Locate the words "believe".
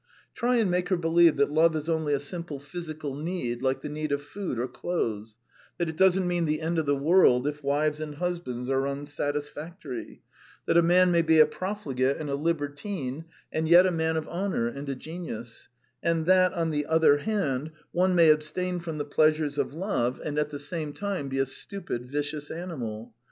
0.97-1.35